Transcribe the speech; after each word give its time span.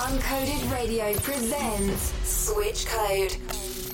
Uncoded 0.00 0.72
Radio 0.72 1.12
presents 1.18 2.14
Switch 2.24 2.86
Code, 2.86 3.36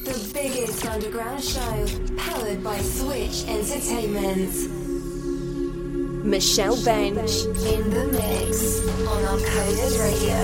the 0.05 0.31
biggest 0.33 0.87
underground 0.87 1.43
show 1.43 1.87
powered 2.17 2.63
by 2.63 2.79
Switch 2.79 3.45
Entertainment. 3.49 4.55
Michelle 6.25 6.81
Bench 6.85 7.47
in 7.67 7.91
the 7.91 8.07
mix 8.13 8.87
on 9.05 9.21
Uncoded 9.25 9.99
Radio. 9.99 10.39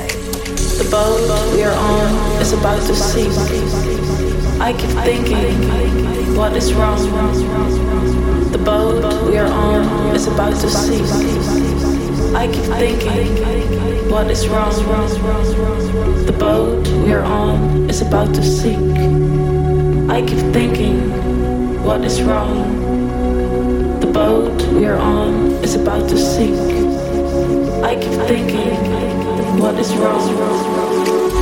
The 0.83 0.89
boat 0.91 1.55
we 1.55 1.63
are 1.63 1.73
on 1.73 2.43
is 2.43 2.53
about 2.53 2.85
to 2.89 2.97
sink. 2.97 3.33
I 4.61 4.73
keep 4.73 4.91
thinking, 5.05 6.37
what 6.37 6.57
is 6.57 6.75
wrong? 6.75 6.99
The 8.51 8.59
boat 8.59 9.31
we 9.31 9.39
are 9.39 9.47
on 9.47 10.17
is 10.17 10.27
about 10.27 10.61
to 10.61 10.69
sink. 10.69 11.92
I 12.35 12.47
keep 12.47 12.65
thinking, 12.65 14.11
what 14.11 14.31
is 14.31 14.49
wrong? 14.49 14.73
The 16.25 16.33
boat 16.33 16.89
we 17.05 17.13
are 17.13 17.23
on 17.23 17.91
is 17.91 18.01
about 18.01 18.35
to 18.35 18.43
sink. 18.43 18.97
I 20.11 20.23
keep 20.23 20.39
thinking, 20.53 21.13
what 21.85 22.03
is 22.05 22.23
wrong? 22.23 24.01
The 24.01 24.07
boat 24.07 24.63
we 24.73 24.87
are 24.87 24.97
on 24.97 25.53
is 25.63 25.75
about 25.75 26.09
to 26.09 26.17
sink. 26.17 26.59
I 27.85 27.97
keep 27.97 28.19
thinking, 28.27 29.59
what 29.61 29.79
is 29.79 29.95
wrong? 29.97 31.42